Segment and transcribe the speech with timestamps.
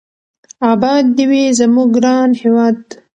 [0.71, 2.79] اباد دې وي زموږ ګران هېواد.